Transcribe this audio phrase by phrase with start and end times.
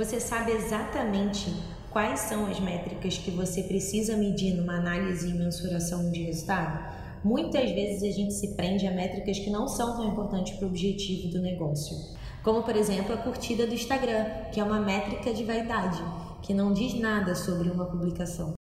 [0.00, 1.54] Você sabe exatamente
[1.90, 6.96] quais são as métricas que você precisa medir numa análise e mensuração de resultado?
[7.22, 10.70] Muitas vezes a gente se prende a métricas que não são tão importantes para o
[10.70, 11.94] objetivo do negócio.
[12.42, 16.02] Como, por exemplo, a curtida do Instagram, que é uma métrica de vaidade,
[16.40, 18.54] que não diz nada sobre uma publicação.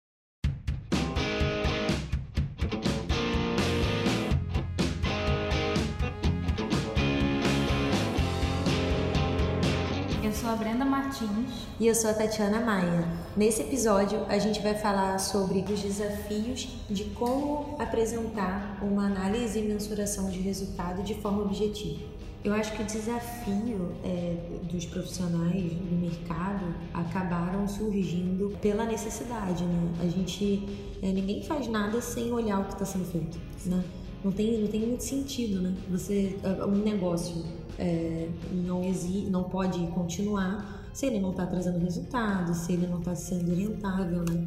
[10.34, 11.68] Sou a Brenda Martins.
[11.80, 13.08] E eu sou a Tatiana Maia.
[13.36, 19.62] Nesse episódio, a gente vai falar sobre os desafios de como apresentar uma análise e
[19.64, 22.02] mensuração de resultado de forma objetiva.
[22.44, 29.92] Eu acho que o desafio é, dos profissionais do mercado acabaram surgindo pela necessidade, né?
[30.02, 30.66] A gente,
[31.02, 33.84] é, ninguém faz nada sem olhar o que está sendo feito, né?
[34.24, 35.74] Não tem, não tem muito sentido, né?
[35.90, 36.38] Você,
[36.68, 37.46] um negócio
[37.78, 43.00] é, não, exi, não pode continuar se ele não está trazendo resultado, se ele não
[43.00, 44.46] está sendo rentável, né?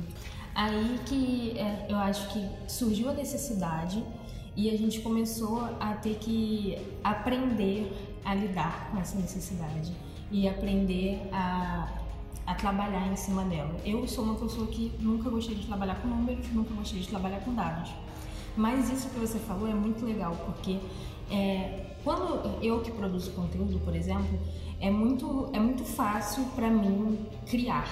[0.54, 4.04] Aí que é, eu acho que surgiu a necessidade
[4.54, 7.90] e a gente começou a ter que aprender
[8.22, 9.92] a lidar com essa necessidade
[10.30, 11.88] e aprender a,
[12.46, 13.74] a trabalhar em cima dela.
[13.84, 17.40] Eu sou uma pessoa que nunca gostei de trabalhar com números, nunca gostei de trabalhar
[17.40, 17.90] com dados.
[18.56, 20.78] Mas isso que você falou é muito legal, porque
[21.30, 24.38] é, quando eu que produzo conteúdo, por exemplo,
[24.80, 27.86] é muito, é muito fácil para mim criar.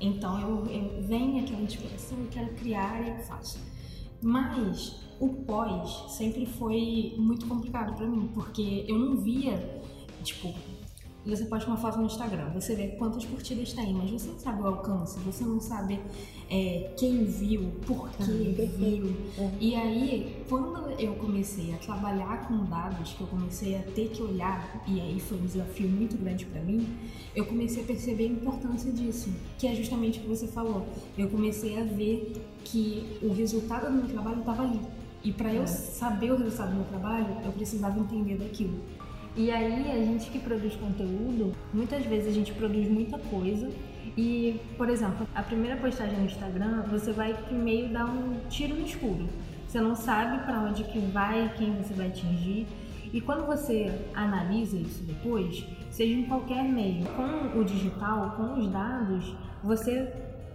[0.00, 3.58] Então eu, eu venho aquela inspiração, eu quero criar e eu faço.
[4.22, 9.82] Mas o pós sempre foi muito complicado para mim, porque eu não via,
[10.22, 10.52] tipo,
[11.30, 14.62] você posta uma foto no Instagram, você vê quantas curtidas tem, mas você não sabe
[14.62, 15.98] o alcance, você não sabe
[16.50, 19.16] é, quem viu, por que ah, viu.
[19.38, 19.50] É.
[19.58, 24.22] E aí, quando eu comecei a trabalhar com dados, que eu comecei a ter que
[24.22, 26.86] olhar, e aí foi um desafio muito grande para mim,
[27.34, 30.86] eu comecei a perceber a importância disso, que é justamente o que você falou.
[31.16, 34.80] Eu comecei a ver que o resultado do meu trabalho estava ali.
[35.22, 35.66] E para eu é.
[35.66, 38.78] saber o resultado do meu trabalho, eu precisava entender daquilo.
[39.36, 43.68] E aí, a gente que produz conteúdo, muitas vezes a gente produz muita coisa
[44.16, 48.86] e, por exemplo, a primeira postagem no Instagram, você vai meio dar um tiro no
[48.86, 49.28] escuro.
[49.66, 52.64] Você não sabe para onde que vai, quem você vai atingir.
[53.12, 58.68] E quando você analisa isso depois, seja em qualquer meio, com o digital, com os
[58.68, 59.34] dados,
[59.64, 60.12] você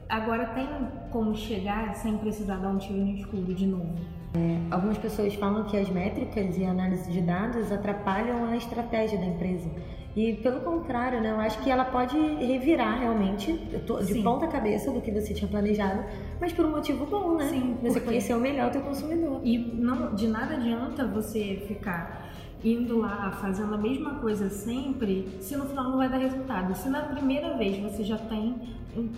[0.07, 0.67] agora tem
[1.11, 4.18] como chegar sem precisar dar um tiro no escuro de novo.
[4.33, 9.17] É, algumas pessoas falam que as métricas e a análise de dados atrapalham a estratégia
[9.17, 9.69] da empresa.
[10.15, 14.23] E pelo contrário, né, eu acho que ela pode revirar realmente de Sim.
[14.23, 16.03] ponta cabeça do que você tinha planejado,
[16.41, 17.45] mas por um motivo bom, né?
[17.45, 18.01] Sim, você porque...
[18.01, 19.39] conheceu melhor o teu consumidor.
[19.43, 22.29] E não, de nada adianta você ficar
[22.63, 26.75] indo lá fazendo a mesma coisa sempre, se no final não vai dar resultado.
[26.75, 28.55] Se na primeira vez você já tem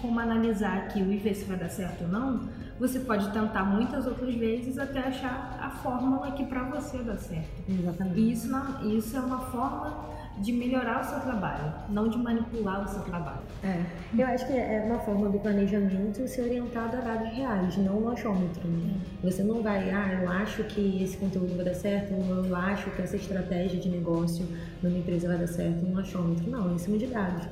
[0.01, 2.41] como analisar aquilo e ver se vai dar certo ou não,
[2.79, 7.63] você pode tentar muitas outras vezes até achar a fórmula que para você dá certo.
[7.69, 8.19] Exatamente.
[8.19, 10.09] E isso, não, isso é uma forma
[10.41, 13.41] de melhorar o seu trabalho, não de manipular o seu trabalho.
[13.63, 13.83] É.
[14.17, 18.09] Eu acho que é uma forma do planejamento ser orientado a dados reais, não um
[18.09, 18.67] achômetro.
[18.67, 18.95] Né?
[19.23, 22.89] Você não vai, ah, eu acho que esse conteúdo vai dar certo, ou eu acho
[22.89, 24.47] que essa estratégia de negócio
[24.81, 26.49] numa empresa vai dar certo, um achômetro.
[26.49, 27.47] Não, é em cima de dados.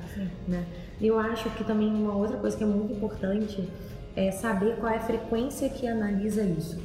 [0.48, 0.64] Né?
[1.00, 3.68] Eu acho que também uma outra coisa que é muito importante
[4.16, 6.80] é saber qual é a frequência que analisa isso.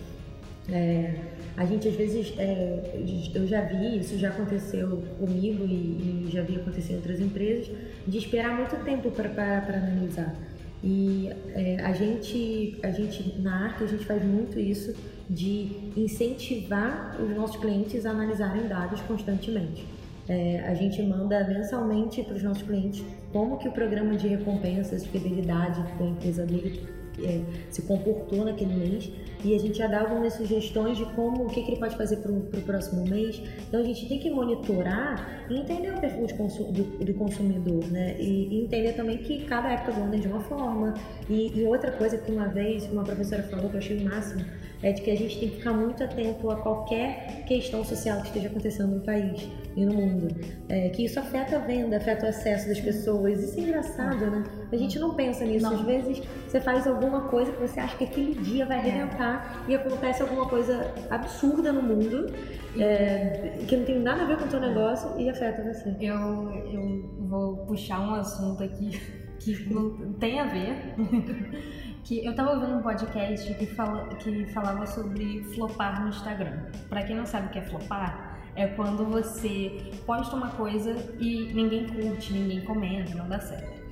[0.70, 1.16] É,
[1.58, 3.02] a gente às vezes, é,
[3.34, 7.72] eu já vi, isso já aconteceu comigo e, e, já vi acontecer em outras empresas,
[8.06, 9.32] de esperar muito tempo para
[9.78, 10.36] analisar.
[10.84, 14.94] E é, a, gente, a gente, na Arca, a gente faz muito isso
[15.30, 19.86] de incentivar os nossos clientes a analisarem dados constantemente.
[20.28, 25.06] É, a gente manda mensalmente para os nossos clientes como que o programa de recompensas
[25.06, 26.82] fidelidade da empresa dele
[27.24, 29.12] é, se comportou naquele mês
[29.44, 32.18] e a gente já dá algumas sugestões de como, o que, que ele pode fazer
[32.18, 33.42] para o próximo mês.
[33.68, 36.26] Então a gente tem que monitorar e entender o perfil
[36.72, 38.16] do, do, consumidor, né?
[38.20, 40.96] E, e, entender também que cada época do ano é de uma forma.
[41.30, 44.44] E, e outra coisa que uma vez uma professora falou que eu achei o máximo
[44.82, 48.28] é de que a gente tem que ficar muito atento a qualquer questão social que
[48.28, 50.36] esteja acontecendo no país e no mundo.
[50.70, 53.42] É, que isso afeta a venda, afeta o acesso das pessoas.
[53.42, 54.44] Isso é engraçado, né?
[54.72, 55.66] A gente não pensa nisso.
[55.66, 55.76] Não.
[55.76, 59.72] Às vezes você faz alguma coisa que você acha que aquele dia vai arrebentar é.
[59.72, 62.34] e acontece alguma coisa absurda no mundo
[62.78, 65.96] é, que não tem nada a ver com o teu negócio e afeta você.
[66.00, 66.16] Eu,
[66.72, 69.00] eu vou puxar um assunto aqui
[69.40, 70.76] que não tem a ver.
[72.06, 76.68] Que eu tava ouvindo um podcast que, fala, que falava sobre flopar no Instagram.
[76.88, 81.52] Para quem não sabe o que é flopar, é quando você posta uma coisa e
[81.52, 83.84] ninguém curte, ninguém comenta, não dá certo.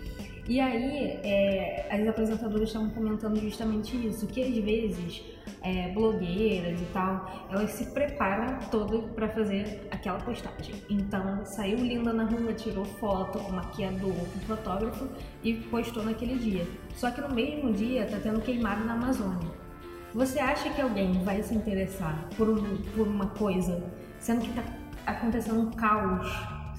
[0.48, 5.24] E aí, é, as apresentadoras estavam comentando justamente isso, que às vezes
[5.62, 10.75] é, blogueiras e tal, elas se preparam todas para fazer aquela postagem.
[10.90, 15.07] Então, saiu linda na rua, tirou foto com maquiador, com fotógrafo
[15.44, 16.68] e postou naquele dia.
[16.95, 19.63] Só que no mesmo dia tá tendo queimado na Amazônia.
[20.13, 23.84] Você acha que alguém vai se interessar por, um, por uma coisa,
[24.19, 24.63] sendo que tá
[25.07, 26.28] acontecendo um caos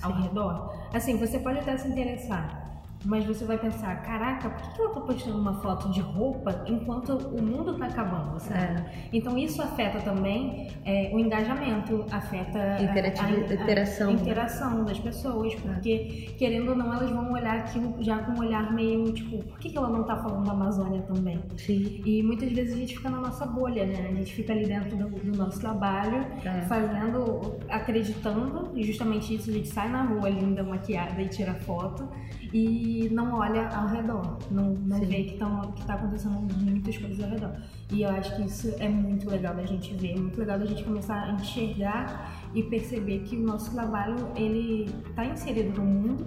[0.01, 0.23] ao Sim.
[0.23, 0.73] redor?
[0.93, 2.64] Assim, você pode até se interessar,
[3.05, 7.13] mas você vai pensar, caraca, por que ela tá postando uma foto de roupa enquanto
[7.13, 8.81] o mundo tá acabando, sabe?
[8.81, 9.09] É.
[9.13, 14.09] Então isso afeta também é, o engajamento, afeta a, a, interação.
[14.09, 16.33] a, interação das pessoas, porque é.
[16.35, 19.71] querendo ou não elas vão olhar aquilo já com um olhar meio tipo, por que,
[19.71, 21.41] que ela não tá falando da Amazônia também?
[21.57, 22.01] Sim.
[22.05, 24.09] E muitas vezes a gente fica na nossa bolha, né?
[24.09, 26.63] A gente fica ali dentro do, do nosso trabalho, é.
[26.63, 32.09] fazendo, acreditando, e justamente isso, a gente sai na rua linda, maquiada e tira foto
[32.55, 37.21] e não olha ao redor, não, não vê que, tão, que tá acontecendo muitas coisas
[37.25, 37.51] ao redor.
[37.91, 40.65] E eu acho que isso é muito legal da gente ver, é muito legal da
[40.65, 46.25] gente começar a enxergar e perceber que o nosso trabalho ele está inserido no mundo,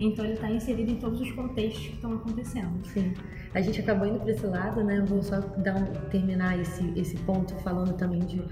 [0.00, 2.82] então ele está inserido em todos os contextos que estão acontecendo.
[2.86, 3.12] Sim.
[3.54, 5.04] A gente acabou indo para esse lado, né?
[5.06, 8.42] Vou só dar um, terminar esse, esse ponto falando também de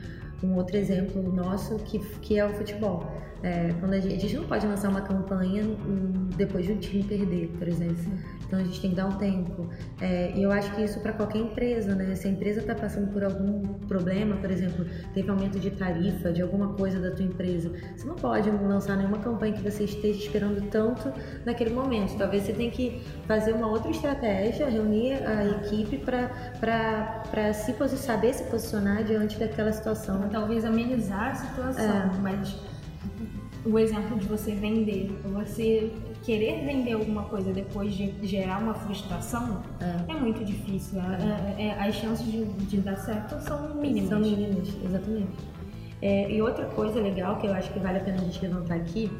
[0.42, 3.10] um outro exemplo nosso que, que é o futebol.
[3.44, 5.62] É, quando a gente, a gente, não pode lançar uma campanha
[6.34, 8.10] depois de um time perder, por exemplo.
[8.46, 9.68] Então a gente tem que dar um tempo.
[10.00, 12.14] É, e eu acho que isso para qualquer empresa, né?
[12.14, 16.40] Se a empresa está passando por algum problema, por exemplo, teve aumento de tarifa de
[16.40, 20.66] alguma coisa da tua empresa, você não pode lançar nenhuma campanha que você esteja esperando
[20.70, 21.12] tanto
[21.44, 22.16] naquele momento.
[22.16, 28.44] Talvez você tenha que fazer uma outra estratégia, reunir a equipe para se saber se
[28.44, 30.30] posicionar diante daquela situação.
[30.30, 32.10] Talvez amenizar a situação, é.
[32.22, 32.56] mas
[33.64, 35.90] o exemplo de você vender, você
[36.22, 41.00] querer vender alguma coisa depois de gerar uma frustração é, é muito difícil.
[41.00, 41.62] É.
[41.62, 44.08] É, é as chances de, de, dar certo são mínimas.
[44.10, 45.32] São mínimas, exatamente.
[46.02, 48.74] É, e outra coisa legal que eu acho que vale a pena a gente levantar
[48.74, 49.10] aqui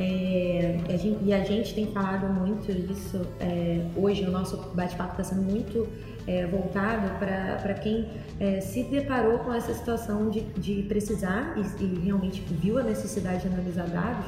[0.00, 5.20] é, a gente, e a gente tem falado muito isso, é, hoje o nosso bate-papo
[5.20, 5.88] está sendo muito
[6.24, 8.08] é, voltado para quem
[8.38, 13.42] é, se deparou com essa situação de, de precisar e, e, realmente viu a necessidade
[13.42, 14.26] de analisar dados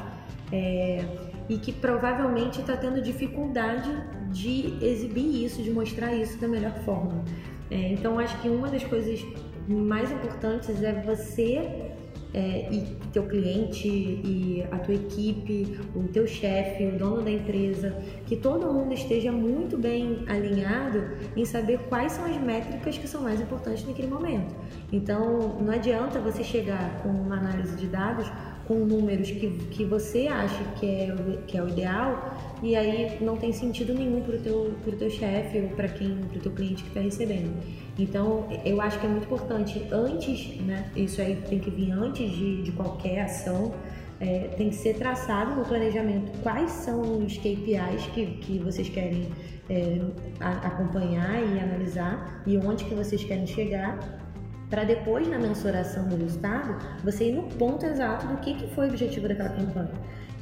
[0.51, 1.05] é,
[1.47, 3.89] e que provavelmente está tendo dificuldade
[4.29, 7.23] de exibir isso, de mostrar isso da melhor forma.
[7.69, 9.25] É, então, acho que uma das coisas
[9.69, 11.90] mais importantes é você
[12.33, 17.95] é, e teu cliente e a tua equipe, o teu chefe, o dono da empresa,
[18.25, 21.03] que todo mundo esteja muito bem alinhado
[21.35, 24.55] em saber quais são as métricas que são mais importantes naquele momento.
[24.91, 28.31] Então, não adianta você chegar com uma análise de dados
[28.67, 31.15] com números que, que você acha que é,
[31.47, 35.59] que é o ideal e aí não tem sentido nenhum para o teu, teu chefe
[35.59, 37.51] ou para quem, para o teu cliente que está recebendo.
[37.97, 40.89] Então, eu acho que é muito importante antes, né?
[40.95, 43.73] Isso aí tem que vir antes de, de qualquer ação.
[44.19, 49.27] É, tem que ser traçado no planejamento quais são os KPIs que, que vocês querem
[49.67, 49.99] é,
[50.39, 54.20] a, acompanhar e analisar e onde que vocês querem chegar
[54.71, 58.87] para depois na mensuração do resultado você ir no ponto exato do que, que foi
[58.87, 59.91] o objetivo daquela campanha.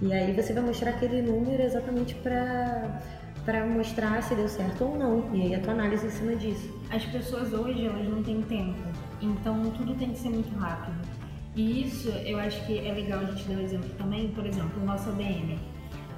[0.01, 3.01] E aí você vai mostrar aquele número exatamente para
[3.43, 5.33] para mostrar se deu certo ou não.
[5.33, 6.69] E aí a tua análise em cima disso.
[6.91, 8.77] As pessoas hoje elas não têm tempo,
[9.19, 10.95] então tudo tem que ser muito rápido.
[11.55, 14.79] E isso eu acho que é legal a gente dar um exemplo também, por exemplo,
[14.79, 15.57] o nosso ADM.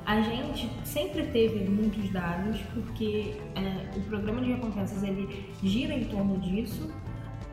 [0.05, 6.03] A gente sempre teve muitos dados porque é, o programa de recompensas ele gira em
[6.05, 6.91] torno disso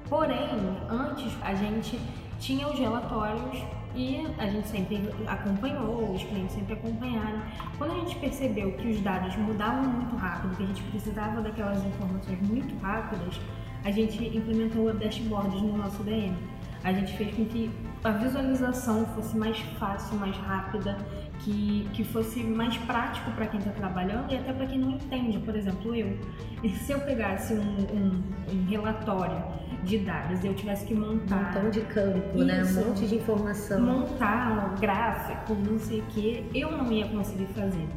[0.08, 0.48] Porém,
[0.88, 2.00] antes a gente
[2.38, 3.62] tinha os relatórios
[3.94, 7.42] e a gente sempre acompanhou, os clientes sempre acompanharam.
[7.76, 11.84] Quando a gente percebeu que os dados mudavam muito rápido, que a gente precisava daquelas
[11.84, 13.40] informações muito rápidas,
[13.84, 16.36] a gente implementou dashboards no nosso DM.
[16.84, 17.70] A gente fez com que
[18.04, 20.96] a visualização fosse mais fácil, mais rápida,
[21.40, 25.38] que, que fosse mais prático para quem está trabalhando e até para quem não entende.
[25.38, 26.18] Por exemplo, eu.
[26.84, 29.42] Se eu pegasse um, um, um relatório
[29.84, 31.36] de dados e eu tivesse que montar.
[31.36, 32.64] Um montão de campo, né?
[32.64, 33.80] Um monte de informação.
[33.80, 37.88] Montar um gráfico, não sei o que, eu não ia conseguir fazer.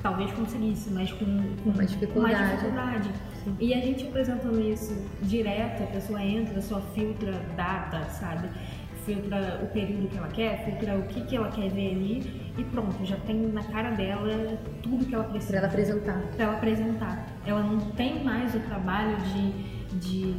[0.00, 1.24] Talvez conseguisse, mas com,
[1.64, 2.34] com mais dificuldade.
[2.34, 3.10] Mais dificuldade.
[3.58, 8.48] E a gente apresentando isso direto, a pessoa entra, só filtra data, sabe?
[9.08, 12.64] Filtra o período que ela quer, filtra o que, que ela quer ver ali e
[12.64, 15.52] pronto, já tem na cara dela tudo que ela precisa.
[15.52, 16.20] Para ela apresentar.
[16.36, 17.26] Para ela apresentar.
[17.46, 20.34] Ela não tem mais o trabalho de, de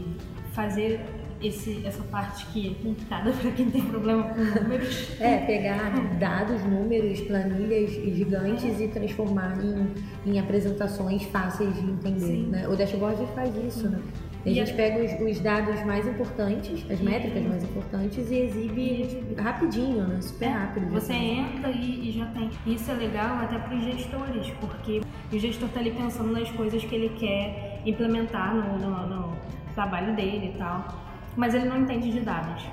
[0.51, 1.01] fazer
[1.41, 5.09] esse, essa parte que é complicada para quem tem problema com números.
[5.19, 12.47] É, pegar dados, números, planilhas gigantes e transformar em, em apresentações fáceis de entender.
[12.47, 12.67] Né?
[12.67, 13.99] O dashboard faz isso, né?
[14.46, 20.08] A gente pega os, os, dados mais importantes, as métricas mais importantes e exibe rapidinho,
[20.08, 20.22] né?
[20.22, 20.89] Super rápido.
[20.91, 22.50] Você entra e, e, já tem.
[22.65, 26.84] Isso é legal até para os gestores, porque o gestor está ali pensando nas coisas
[26.84, 29.38] que ele quer implementar no, no, no
[29.75, 30.88] trabalho dele e tal,
[31.36, 32.65] mas ele não entende de dados.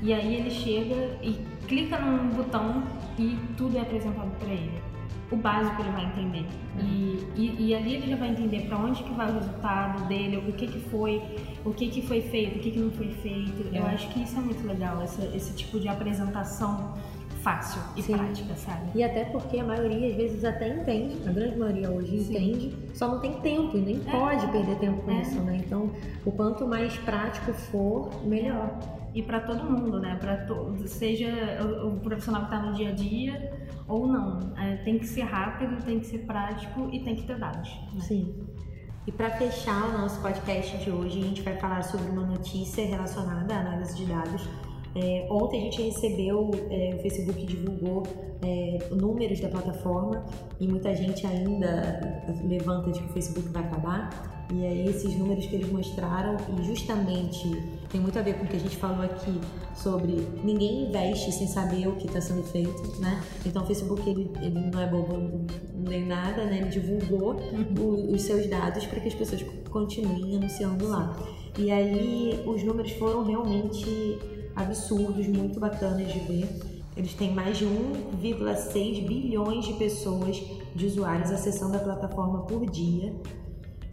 [0.00, 2.84] E aí ele chega e clica num botão
[3.18, 4.93] e tudo é apresentado para ele
[5.34, 6.46] o básico ele vai entender.
[6.80, 10.36] E, e, e, ali ele já vai entender para onde que vai o resultado dele,
[10.36, 11.22] o que que foi,
[11.64, 13.68] o que que foi feito, o que que não foi feito.
[13.72, 13.78] É.
[13.78, 16.94] Eu acho que isso é muito legal, essa, esse tipo de apresentação
[17.42, 18.14] fácil e Sim.
[18.14, 18.86] prática, sabe?
[18.94, 22.36] E até porque a maioria às vezes até entende, a grande maioria hoje Sim.
[22.36, 24.10] entende, só não tem tempo e nem é.
[24.10, 25.20] pode perder tempo com é.
[25.20, 25.60] isso, né?
[25.64, 25.90] Então,
[26.24, 28.78] o quanto mais prático for, melhor.
[29.14, 30.16] E para todo mundo, né?
[30.20, 31.28] Para todo, seja
[31.62, 33.52] o, o profissional que está no dia a dia
[33.86, 34.52] ou não.
[34.56, 37.70] É, tem que ser rápido, tem que ser prático e tem que ter dados.
[37.94, 38.00] Né?
[38.00, 38.34] Sim.
[39.06, 42.84] E para fechar o nosso podcast de hoje, a gente vai falar sobre uma notícia
[42.84, 44.48] relacionada à análise de dados.
[44.96, 48.02] É, ontem a gente recebeu, é, o Facebook divulgou
[48.42, 50.24] é, números da plataforma
[50.58, 54.33] e muita gente ainda levanta de que o Facebook vai acabar.
[54.52, 57.48] E aí esses números que eles mostraram, e justamente
[57.88, 59.40] tem muito a ver com o que a gente falou aqui
[59.74, 63.22] sobre ninguém investe sem saber o que está sendo feito, né?
[63.44, 66.58] Então o Facebook ele, ele não é bobo nem nada, né?
[66.58, 67.36] Ele divulgou
[67.78, 71.16] o, os seus dados para que as pessoas continuem anunciando lá.
[71.58, 74.18] E aí os números foram realmente
[74.54, 76.48] absurdos, muito bacanas de ver.
[76.96, 80.40] Eles têm mais de 1,6 bilhões de pessoas
[80.74, 83.12] de usuários acessando a plataforma por dia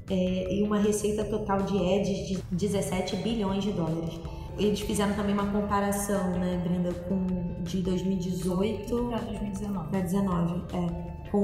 [0.09, 4.19] é, e uma receita total de ads de 17 bilhões de dólares.
[4.57, 9.89] Eles fizeram também uma comparação, né, Brenda, com de 2018 para 2019.
[9.89, 11.43] Para 19, é, com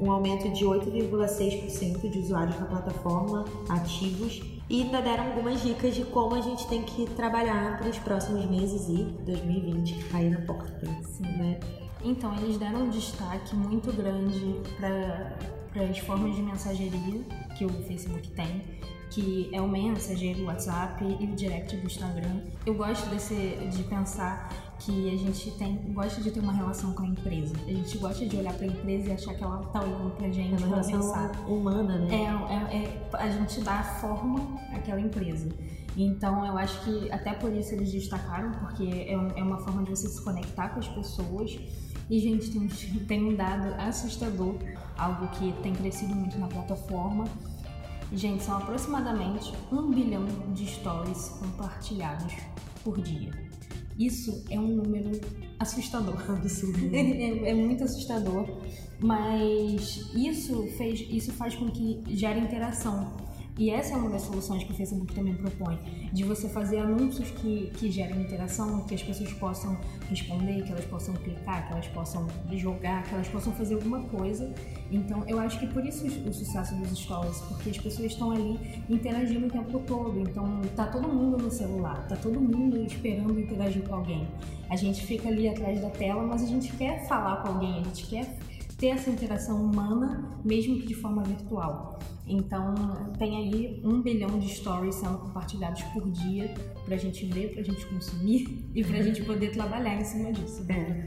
[0.00, 6.04] um aumento de 8,6% de usuários na plataforma ativos e ainda deram algumas dicas de
[6.04, 10.40] como a gente tem que trabalhar para os próximos meses e 2020 que aí na
[10.42, 11.24] porta, Sim.
[11.24, 11.60] né?
[12.02, 15.36] Então, eles deram um destaque muito grande para
[15.76, 17.20] as formas de mensageria
[17.56, 18.62] que o Facebook tem,
[19.10, 22.40] que é o Messenger, o WhatsApp e o Direct do Instagram.
[22.66, 23.34] Eu gosto desse,
[23.70, 24.50] de pensar
[24.80, 27.54] que a gente tem, gosta de ter uma relação com a empresa.
[27.66, 30.28] A gente gosta de olhar para a empresa e achar que ela tá olhando pra
[30.30, 32.08] gente, é uma relação humana, né?
[32.12, 35.48] É, é, é, a gente dá forma àquela empresa.
[35.96, 39.90] Então eu acho que até por isso eles destacaram, porque é, é uma forma de
[39.90, 41.56] você se conectar com as pessoas
[42.08, 42.68] e, gente, tem,
[43.06, 44.56] tem um dado assustador,
[44.96, 47.24] algo que tem crescido muito na plataforma.
[48.12, 52.34] Gente, são aproximadamente um bilhão de stories compartilhados
[52.82, 53.32] por dia.
[53.98, 55.20] Isso é um número
[55.58, 56.16] assustador.
[56.30, 56.94] Absurdo.
[56.94, 58.46] É, é, é, muito assustador,
[59.00, 63.12] mas isso, fez, isso faz com que gere interação.
[63.56, 65.78] E essa é uma das soluções que o Facebook também propõe,
[66.12, 69.76] de você fazer anúncios que, que gerem interação, que as pessoas possam
[70.08, 74.52] responder, que elas possam clicar, que elas possam jogar, que elas possam fazer alguma coisa.
[74.90, 78.58] Então, eu acho que por isso o sucesso dos stories, porque as pessoas estão ali
[78.90, 80.18] interagindo o tempo todo.
[80.18, 84.26] Então, tá todo mundo no celular, tá todo mundo esperando interagir com alguém.
[84.68, 87.84] A gente fica ali atrás da tela, mas a gente quer falar com alguém, a
[87.84, 88.36] gente quer
[88.84, 91.98] ter essa interação humana, mesmo que de forma virtual.
[92.26, 92.74] Então,
[93.18, 96.52] tem aí um bilhão de stories sendo compartilhados por dia
[96.84, 100.04] para a gente ver, para a gente consumir e para a gente poder trabalhar em
[100.04, 100.66] cima disso.
[100.68, 101.02] É,